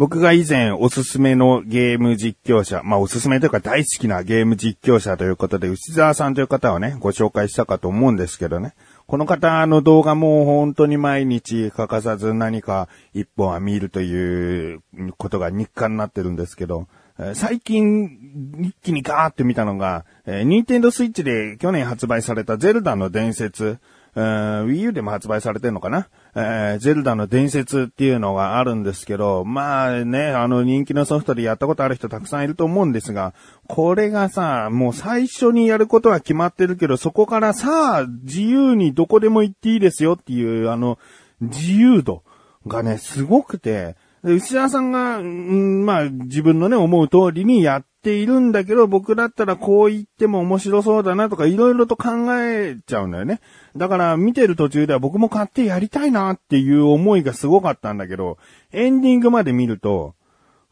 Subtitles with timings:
[0.00, 8.72] 僕が以前おすすめのゲーム実況者、まあおすすめというか大好きなゲーム実況者ということで、内澤さんという方をね、ご紹介したかと思うんですけどね。
[9.06, 14.80] この方の動画も本当に毎日欠かさず何か一本は見るという
[15.18, 16.88] ことが日課になってるんですけど、
[17.34, 23.78] 最近一気にガーって見たのが、えー、ニンテンドスイッチで去年発売されたゼルダの伝説、
[24.16, 26.08] えー、Wii U でも発売されてるのかな？
[26.34, 33.34] えー、ゼルダの伝説っていうのがあるんですけど、まあね、あの人気のソフトでやったことある人たくさんいると思うんですが、
[33.66, 40.98] これがさ、もう最初にやることは決まってるけど、そこからさあ、自由にどこでも行っていいですよっていう、あの、
[41.40, 42.22] 自由度
[42.66, 53.40] がね、すごくて、内田さんが、うん、まあ自分のね、思う通りにやっているんだけど、僕だったらこう言っても面白そうだなとかいろいろと考えちゃうんだよね。
[53.76, 58.38] だから見てる途中では僕も買ってやりたいなっていう思いがすごかったんだけど、
[58.72, 60.14] エンディングまで見ると、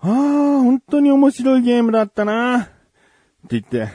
[0.01, 2.71] ああ、本当に面白いゲームだったなって
[3.51, 3.89] 言って、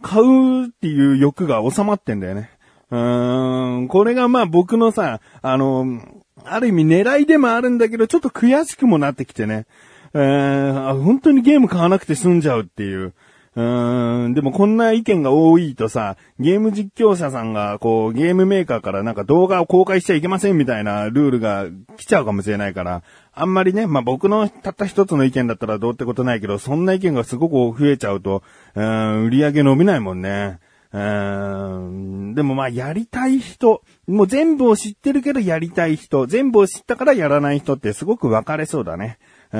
[0.00, 2.50] 買うっていう欲が収まってんだよね。
[2.90, 6.00] うーん、これがまあ僕のさ、あの、
[6.44, 9.66] ある意味狙いでもあるんだけど、ちょっと悔しくもなってきてね。
[10.14, 13.14] えー、本当にゲーム買わなくて済んじゃうっていう。
[13.54, 21.66] うーん、でもこんな意見が多いとさ、ゲーム実況者さんが、こう、ゲームメーカーからなんか動画を公開しちゃいけませんみたいなルールが
[21.98, 23.02] 来ちゃうかもしれないから、
[23.34, 28.42] あんまりね、まあ、僕のたった一つの意見だったらどうってことないけど、そんな意見がすごく増えちゃうと、
[28.74, 30.58] うん、売り上げ伸びないもんね。
[30.94, 39.18] うん、でもまあ、やりたい人、もう全部を知ってるけどやりたい人、全部を知ったからやらない人ってすごく分かれそうだね。
[39.52, 39.58] う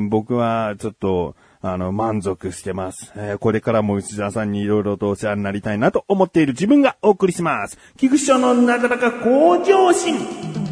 [0.00, 3.12] ん、僕はちょっと、あの、満足してます。
[3.16, 7.78] えー、これからも内田さんに色々とお世話になりたいなと思っている自分がお送りします。
[7.96, 10.71] 菊師匠のなかなか向上心。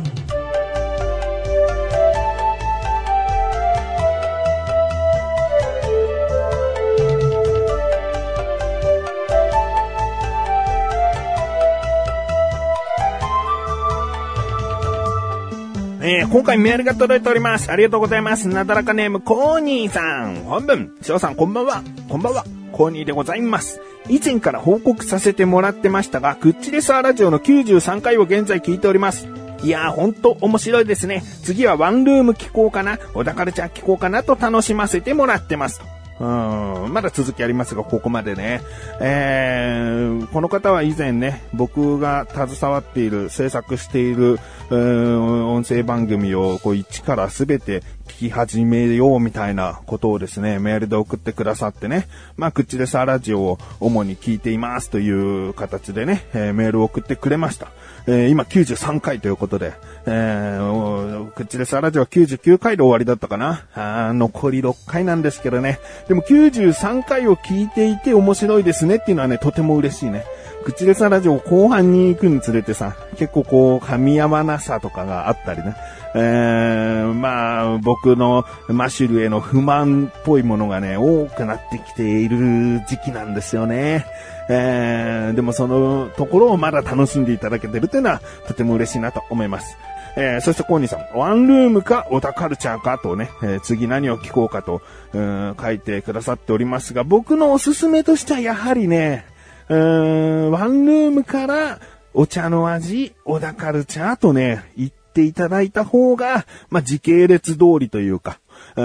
[16.12, 17.70] えー、今回メールが届いております。
[17.70, 18.48] ありがとうございます。
[18.48, 20.42] なだらかネーム、コーニーさん。
[20.42, 21.84] 本文、翔さん、こんばんは。
[22.08, 22.44] こんばんは。
[22.72, 23.80] コーニーでございます。
[24.08, 29.28] 以前から報告させてもらってましたが、クッチレスアラジオの93回を現在聞いております。
[29.62, 31.22] いやー、ほんと面白いですね。
[31.44, 35.80] 次はワンルーム聞こうかな、小田カルチャー聞こうかなと楽しませてもらってます。
[36.20, 38.60] うん、まだ続きありますが、ここまでね。
[39.00, 44.38] えー、この方は以前ね、僕が携わっている、制作している、
[44.70, 57.68] 音声番組をこう一からすべて聞き始めようみたいなことをですね、メールで送ってくださってね、まあ、口でさラジオを主に聞いていますという形でね、えー、メールを送ってくれました。
[58.06, 59.74] えー、今93回ということで、
[60.06, 65.78] えー、口でさラジオは99回で終わりだったかなあ残り6回なんですけどね。
[66.08, 70.24] でも93回を聞いていて面白いですねっていうのはね、とても嬉しいね。
[70.64, 75.74] 口でさラジオ後半に行くにつれてさ、結構こう噛み合わなさとかがあったりね。
[76.14, 84.06] えー、まあ、僕のマシュルへの不満っぽいものがね、多くなってきている時期なんですよね。
[84.48, 89.76] えー、でもそのところをまだ楽しんでいただけてるというのはとても嬉しいなと思います。
[90.16, 94.82] えー、そしてコーニーさん、ワンルームかオタカルチャーかとね、えー、次何を聞こうかと、
[95.12, 99.24] うん、書いてくださっておりますが、僕のおすすめとしてはやはりね、
[99.70, 101.80] うーん、ワンルームから
[102.12, 108.40] お茶の味、小田カルチャーとね、言っていただいた方が、まあ、時系列通りというか、
[108.74, 108.84] うん、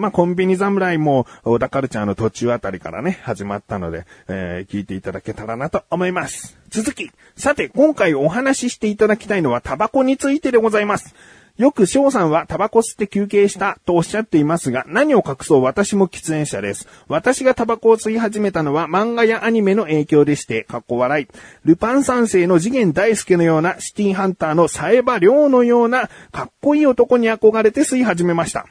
[0.00, 6.56] まあ、コンビニ侍も、小田カルチャーの途中あたりからね、始まったので、えー、聞いていただけたらなと思います。
[6.68, 11.12] 続き、さて、今回お話ししていただきたいのはタバコについてでございます。
[11.60, 16.88] よく翔さんはタバコ吸って休憩したとおっしゃっていますが、何を隠そう私も喫煙者です。
[17.06, 21.28] 私がタバコを吸い始めたのは漫画やアニメの影響でして、かっこ笑い。
[21.66, 28.64] ルパン三世の次元大介のようなシティハンターのサエバ亮のようなかっこいい男に憧れて吸い始めました。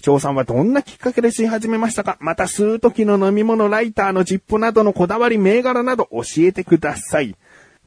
[0.00, 2.16] 翔さんはどんなきっかけで吸い始めましたか？
[2.20, 7.34] また吸う時の飲み物、ライターのジップなどのこだわり銘柄など教えてください。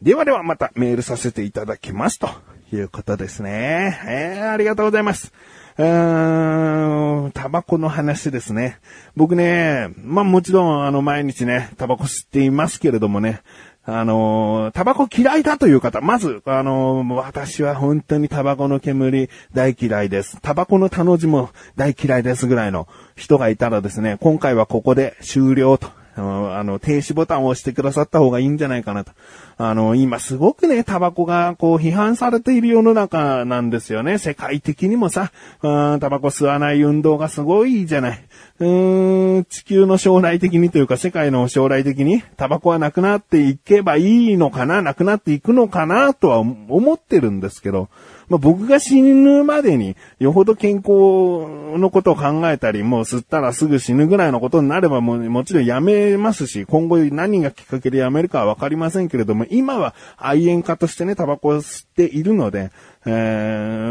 [0.01, 2.29] ではではまたメールさせていただきますと。
[2.75, 3.99] いうことですね。
[4.07, 5.31] えー、ありがとうございます。
[5.77, 8.79] うーん、タバコの話ですね。
[9.15, 13.41] 僕ね、まあもちろんあの毎日ね、タバコ吸っていますけれどもね、
[13.85, 20.37] あのタバコ嫌いだという方、まず、あの私は本当にタバコの煙大嫌いです。
[20.41, 29.11] タバコの他の字も大嫌いですぐらいの人がいたらですね、今回はここで終了とあの、停止ボタンを押してくださった方がいいんじゃないかなと。
[29.57, 34.17] あの、今すごくね、タバコがこう批判されている世の中なんですよね。
[34.17, 35.31] 世界的にもさ、
[35.61, 38.25] タバコ吸わない運動がすごいじゃない。
[38.59, 47.89] うーん、地球の将来的にというか世界の将来的にタバコはなくなっていけばいいのかな、なくなっていくのかなとは思ってるんですけど、
[48.29, 50.87] まあ、僕が死ぬまでに、よほど健康
[51.77, 62.71] のことを考えたり、もう吸ったらすぐ死ぬぐらいのことになればもうもちろんやめますし、今後何がきっかけでやめるかはわかりませんけれども、今は愛煙家としてね、タバコを吸っているので、
[63.05, 63.09] え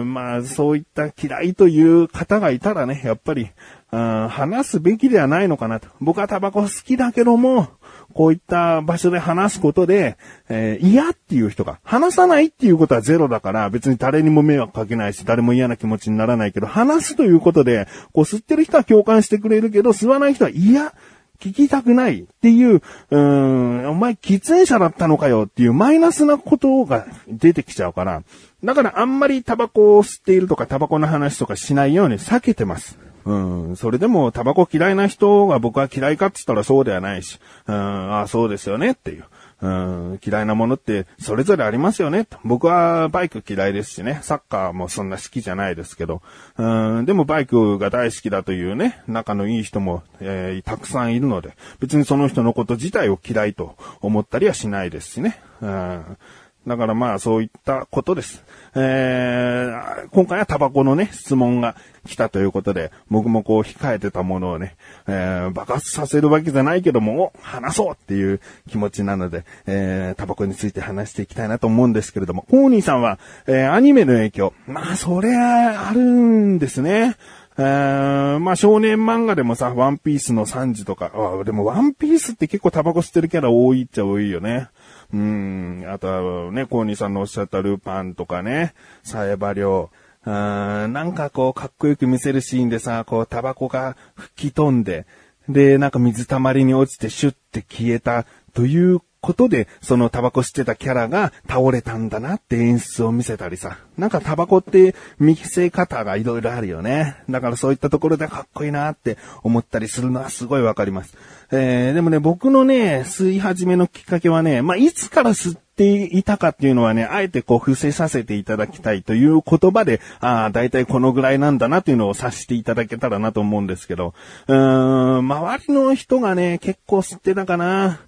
[0.00, 3.50] ー、まあ、そういった嫌いという方がいたらね、やっぱり、
[3.90, 5.88] 話すべきではないのかなと。
[6.00, 7.68] 僕はタバコ好きだけども、
[8.12, 10.18] こういった場所で話すことで、
[10.48, 20.92] えー、嫌っていう人が、話さないっていうことはゼロだから、別に誰にも迷惑かけないし、誰も嫌な気持ちにならないけど、話すということで、こう吸ってる人は共感してくれるけど、吸わない人は嫌、
[21.40, 28.22] 聞きたくないっていう、うーん、お前喫煙者だったのかよっていうマイナスなことが出てきちゃうから、
[28.64, 32.98] だからあんまりタバコを吸っているとかタバコの話とかしないように避けてます。
[33.24, 39.24] うん、それでもタバコ嫌いな人が僕は嫌いかって言ったらそうではないし、うん、ああ、そうですよねっていう。
[39.60, 42.28] うん、嫌いなものってそれぞれありますよね。
[42.44, 44.20] 僕はバイク嫌いですしね。
[44.22, 46.22] サッカーもそんな好きじゃないですけど。
[46.56, 55.40] うん、でもバイクが大好きだというね、仲のいい人も、えー、たくさんいるので、別にその人のこと自体を嫌いと思ったりはしないですしね。
[55.60, 56.18] うん
[56.66, 58.44] だからまあそういったことです。
[58.74, 61.76] えー、今回はタバコのね、質問が
[62.06, 64.76] 来たということで、僕もこう控えてたものをね、
[65.06, 77.16] えー、爆発させるわけじゃないけども、話そうっていう気持ちなので、えー、タバコについて話していきたいなと思うんですけれども、コーニーさんは、えー、アニメの影響、まあそれあるんですね。
[77.60, 84.68] えー、まあ少年漫画でもさ、ワンピースのサンジとか、あでもワンピースって結構タバコ吸ってるキャラ多いっちゃ多いよね。
[85.12, 89.90] うん、あとはね、コーニーさんのおっしゃったルパンとかね、サエバリョウ、
[90.26, 95.06] なんかこう、かっこよく見せるシーンでさ、こう、タバコが吹き飛んで、
[95.48, 98.26] で、なんか水たまりに落ちてシュッて消えた。
[98.54, 103.78] ということで、そのタバコ吸ってたキャラが倒れたんだなって演出を見せたりさ。
[103.96, 107.16] なんかタバコって見せ方がいろいろあるよね。
[107.28, 111.16] だからそういったところでかっこいいなって思ったりするのはすごいわかります。
[111.50, 124.12] えー、でもね、僕のね、吸い始めのきっかけはね、まあ、いつから吸っていたかっていうのはね、あえてこう伏せさせていただきたいという言葉で、ああ、だいたいこのぐらいなんだなというのを察していただけたらなと思うんですけど、
[124.46, 128.00] うーん、周りの人がね、結構吸ってたかな。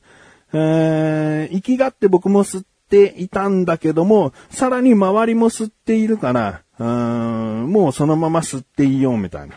[0.53, 9.57] えー、生きがって僕も吸っていたんだけども、さらに周りも吸っているから、うーん、もうそのまま吸っていいよ、みたいな。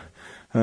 [0.54, 0.60] う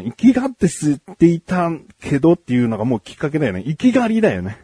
[0.00, 1.70] ん、生きがって吸っていた
[2.00, 3.64] けどっていうのがもうきっかけだよね。
[3.66, 4.58] 生きがりだよね。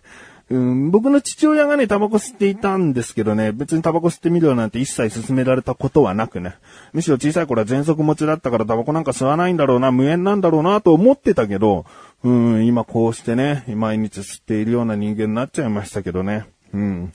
[0.51, 6.57] うん、僕の父親がね、タバコ吸っていたんですけどね、別にタバコ吸ってみるよなんて一切勧められたことはなくね。
[6.93, 11.87] むしろ小さい頃は喘息持ちだったからタバコなんか吸わないんだろうな、無縁なんだろうなと思ってたけど、
[12.25, 16.47] うん、今こうしてね、毎日吸っているような人間になっちゃいましたけどね。
[16.73, 17.13] うん。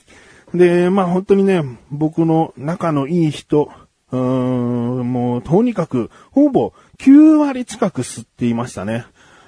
[0.53, 3.71] で、まあ本当にね、僕の仲のいい人、
[4.11, 9.05] うーん、もうとにかく、ほぼ9割近く吸っていましたね。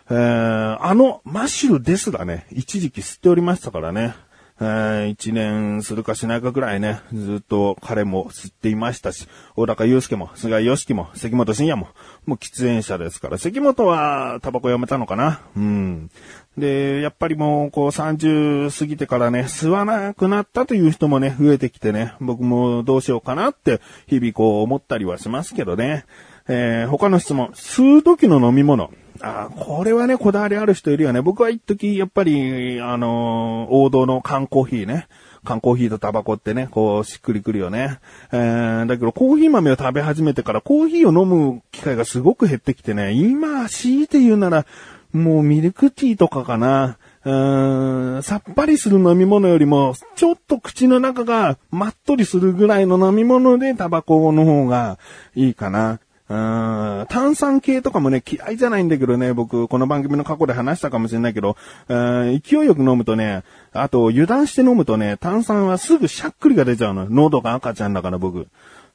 [0.09, 4.15] えー、あの、マシュルですがね、一時期吸っておりましたからね。
[4.63, 11.87] えー、一年するかしないかぐらいね、ずっと彼も吸っていましたし、小高祐介も、菅井良樹も、関本慎也も、
[12.27, 16.11] もう喫煙者ですから、関本はタバコやめたのかなうん。
[16.59, 26.05] で、やっぱりもう、こう30過ぎてからね、吸わなくなったという人もね、増えてきてね、僕もどうしようかなって、日々こう思ったりはしますけどね。
[26.47, 27.47] えー、他の質問。
[27.53, 28.91] 吸う時の飲み物。
[29.21, 31.21] あこれはね、こだわりある人いるよね。
[31.21, 35.07] 僕は一時、やっぱり、あのー、王道の缶コーヒーね。
[35.43, 37.99] 缶コーヒーとタバコってね、こう、しっくりくるよね。
[38.31, 44.65] えー、だけど、コーヒー豆を食べ始めてから、コーヒーを飲む機会がすごく減ってきてね、今、強いて言うなら、
[45.13, 46.97] もうミルクティーとかかな。
[47.23, 54.97] うーん、さっぱりする飲み物よりも、ちょっと口の中がまっとりするぐらいの飲み物でタバコの方が
[55.35, 55.99] いいかな。
[56.31, 61.57] うん、炭酸系とかもね、嫌いじゃないんだけどね、僕、この番組の過去で話したかもしれないけど、
[61.89, 67.09] うん勢いよく飲むとね、あと油断して飲むとね、炭酸はすぐしゃっくりが出ちゃうの。
[67.09, 68.47] 喉が赤ちゃんだから僕。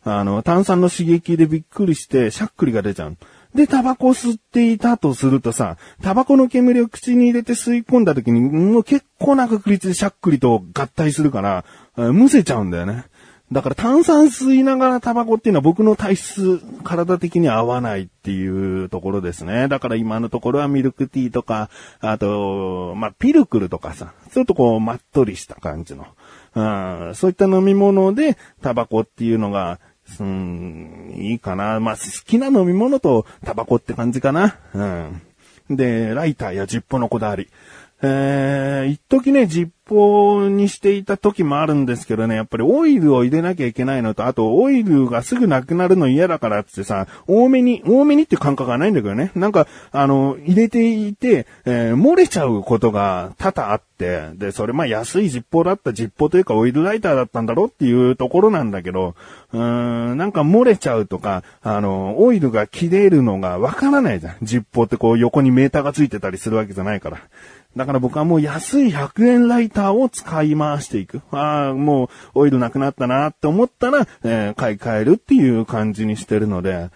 [0.02, 3.16] あの、炭酸の刺激でびっくりしてしゃっくりが出ちゃう。
[3.54, 11.64] で、タバコ吸っていたとするとさ、タバコの煙を口に入れて吸い込んだ時に、もう結構な確率でしゃっくりと合体するから、
[11.96, 13.04] むせちゃうんだよね。
[13.52, 19.68] だから炭酸吸いながらタバコっていうのは僕の体質、体的に合わないっていうところですね。
[19.68, 26.06] だから今のところはミルクティーとか、あと、まあ、ピルクルとかさ、ちょっとこう、まっとりした感じの、
[26.56, 29.78] うん、そういった飲み物でタバコっていうのが、
[30.18, 31.78] うん、いいかな。
[31.78, 34.56] まあ、好きな飲み物とタバコって感じかな。
[34.74, 35.22] うん。
[35.70, 37.48] で、ライターやジッポのこだわり。
[38.02, 49.30] えー、一時ね、ジッポにしていた時もあるんですけどね、やっぱりオイルを入れなきゃいけないのと、あとオイルがすぐなくなるの嫌だからってさ、多めに、多めにって感覚がないんだけどね。
[49.34, 59.14] なんか、あの、入れていて、えー、漏れちゃうことが多々あって、で、それまあ安いジッポだったジッポというかオイルライターだったんだろっていうところなんだけど、
[59.52, 64.36] うーん、なんか漏れちゃうとか、あの、オイルが切れるのがわからないじゃん。
[64.42, 67.20] ジッポってこう横にメーターがついてたりするわけじゃないから。
[67.76, 71.20] だから僕はもう安い100円ライターターを使い回していく。
[71.30, 72.08] ああ、もう
[72.40, 76.88] オイルなくなったなって思ったら、えー、買い替えるっていう感じにしてるので、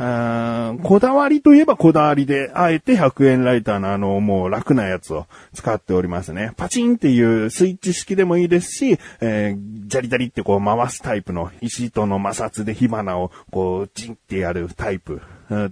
[0.00, 6.52] あこだわりといえばこだわりで、あえて100円ライターのあの、もう楽なやつを使っておりますね。
[6.56, 15.20] パチンっていうスイッチ式でもいいですし、えー、ジャリジャリってこう回すタイプの石との摩擦で火花をこう、ジンってやるタイプ、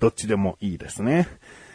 [0.00, 1.28] どっちでもいいですね。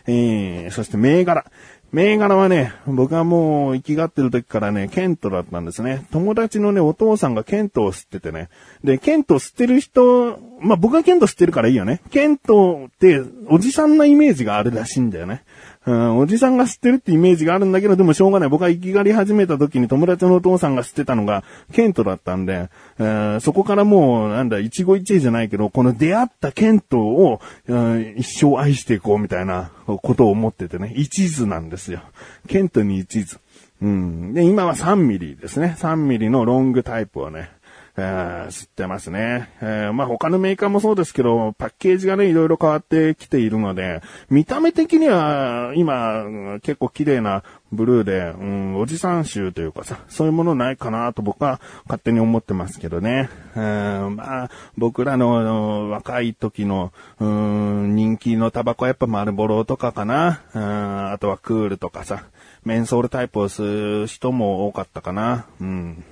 [0.08, 1.46] えー、そして銘柄。
[1.92, 6.06] 銘柄はね、僕はもう生きがってる時からね、ケントだったんですね。
[6.12, 8.48] 友達のね、お父さんがケントを吸っててね。
[8.82, 12.00] で、ケント吸ってる人、まあ、僕がケント吸ってるからいいよね。
[12.10, 15.44] ケントっておじさんなイメージがあるらしいんだよね。
[15.86, 18.50] うん、おじさんが知ってるってイメージがあるんだけど、でもしょうがない。
[18.50, 22.70] 僕が生きがり始めた時に友達のお父さんが知ってたのが、ケントだったんで、
[23.00, 32.02] えー、そこからもう、なんだ、一期一会じゃないけど、この出会ったケントを、うん、一生愛していこうみたいなことを思っててね、一途なんですよ。
[32.48, 33.40] ケントに一途。
[33.82, 34.34] うん。
[34.34, 35.76] で、今は3ミリですね。
[35.80, 37.50] 3ミリのロングタイプをね、
[37.98, 39.50] え、知ってますね。
[39.62, 53.30] えー、まあ、他のメーカーもそうですけど、パッケージがね、いろいろ変わってきているので、見た目的には、今、結構綺麗なブルーで、うん、おじさん臭というかさ、そういうものないかなと僕は勝手に思ってますけどね。
[53.56, 60.42] えー、まあ、僕らの若い時の、うん、人気のタバコはやっぱマルボロとかかな。
[60.54, 62.24] うん、あとはクールとかさ、
[62.66, 65.46] メンソールタイプを吸う人も多かったかな。
[65.60, 66.04] うん。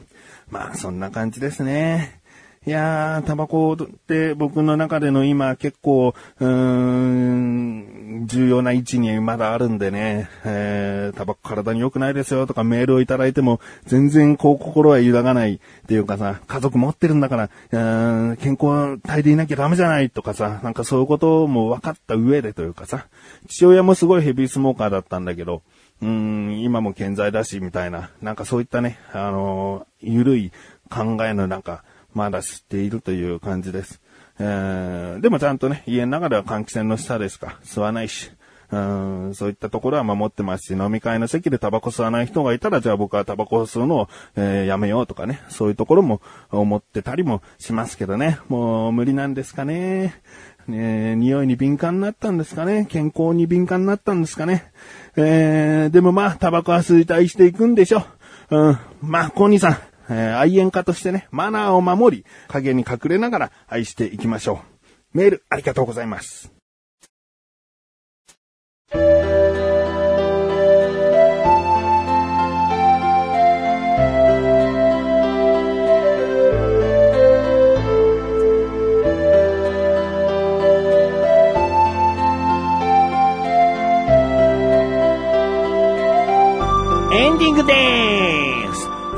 [0.51, 2.19] まあ、そんな感じですね。
[2.65, 23.07] いやー、タバコって僕の中での今結構、うーん、重要な位置にまだあるんでね、えー、タバコ体に良くないですよとかメールをいただいても全然こう心は揺らがないっていうかさ、家族持ってるんだから、うん健康体でいなきゃダメじゃないとかさ、なんかそういうことも分かった上でというかさ、
[23.47, 25.61] 父親もすごいヘビースモーカーだったんだけど、
[26.01, 30.51] うん、今も健在だし、みたいな、なんかそういったね、あのー、ゆるい
[30.89, 34.01] 考えの中、まだ知っているという感じです。
[34.39, 38.31] えー、でもちゃんとね、家の中では換気扇の下ですか、吸わないし、
[38.71, 46.21] うん、そういったところは守ってますし、飲み会の席でタバコ吸わない人がいたら、じゃあ僕はタバコを吸うのを、えー、やめようとかね、そういうところも
[46.51, 50.21] 思ってたりもしますけどね、もう無理なんですかね。
[50.67, 54.71] ね匂いに敏感になったんですかね健康に敏感になったんですかね
[55.15, 58.03] えー、でもまあ、タバコは衰退していくんでしょ。
[58.51, 58.77] うん。
[59.01, 59.77] まあ、コニーさん、
[60.09, 64.61] えー、愛煙家としてね、マナーを守り、影に隠れながら愛していきましょ
[65.13, 65.17] う。
[65.17, 66.58] メール、ありがとうございます。
[68.91, 68.97] エン
[87.37, 87.73] ディングで
[88.05, 88.08] す。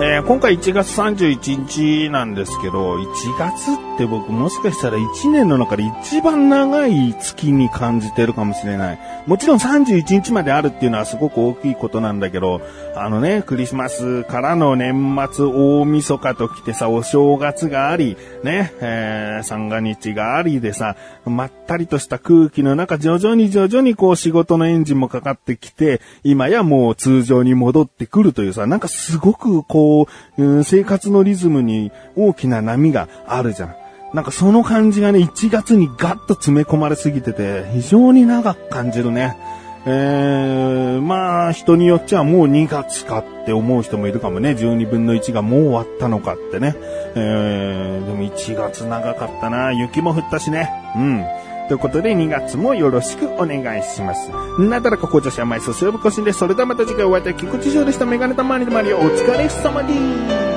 [0.03, 3.05] えー、今回1月31日なんですけど、1
[3.37, 8.99] 月って僕もしかしたら1年の中で一番長い月に感じてるかもしれない。
[9.27, 12.61] もちろん31日まであるっていうのはすごく大きいことなんだけど、
[12.95, 29.90] あのね、クリスマスからの年末大晦日と来てさ、お正月があり、ね、えー、三が日がありでさ、まったりとした空気の中、徐々に徐々にこう仕事のエンジンもかかってきて、今やもう通常に戻ってくるというさ、なんかすごくこう、
[30.37, 33.75] うん、生活のリズムに大きな波があるじゃん。
[34.13, 39.37] なんかその感じがね、1月にガッと詰め込まれすぎてて、非常に長く感じるね。
[39.85, 44.51] えー、まあ、人によっちゃもう2月かって思う人もいるかもね。
[44.51, 46.75] 12分の1がもう終わったのかってね。
[47.15, 49.71] えー、でも1月長かったな。
[49.71, 50.69] 雪も降ったしね。
[50.95, 51.25] うん。
[51.71, 54.29] ということで2月もよろしくお願いします。
[54.59, 58.05] なだらか紅茶し甘いそすよぶこしんで、それではまた次回お会いいたい菊池翔でした。
[58.05, 60.50] メガネたまりのまりお疲れ様です。